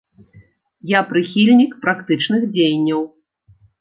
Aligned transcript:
Я 0.91 1.01
прыхільнік 1.11 1.71
практычных 1.83 2.49
дзеянняў. 2.57 3.01